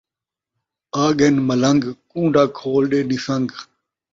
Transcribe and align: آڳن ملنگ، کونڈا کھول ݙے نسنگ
آڳن 1.03 1.35
ملنگ، 1.47 1.83
کونڈا 2.11 2.43
کھول 2.57 2.83
ݙے 2.91 2.99
نسنگ 3.09 3.49